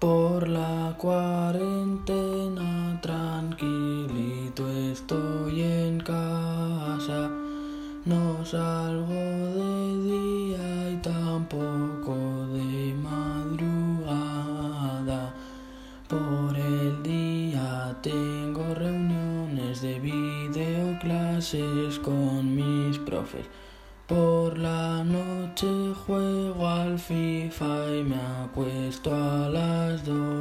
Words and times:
Por 0.00 0.48
la 0.48 0.96
cuarentena 0.96 2.98
tranquilito 3.02 4.66
estoy 4.70 5.60
en 5.60 6.00
casa. 6.00 7.28
No 8.06 8.42
salgo 8.46 9.12
de 9.12 10.02
día 10.02 10.90
y 10.92 10.96
tampoco 11.02 12.16
de 12.46 12.94
madrugada. 12.94 14.14
Por 16.08 16.56
el 16.56 17.02
día 17.02 17.94
tengo 18.00 18.74
reuniones 18.74 19.82
de 19.82 20.00
videoclases 20.00 21.98
con 21.98 22.56
mis 22.56 22.96
profes. 23.00 23.44
Por 24.06 24.56
la 24.56 25.04
noche 25.04 25.19
juego 26.06 26.66
al 26.66 26.98
FIFA 26.98 27.96
y 27.96 28.04
me 28.04 28.16
acuesto 28.44 29.14
a 29.14 29.48
las 29.50 30.04
doce. 30.06 30.39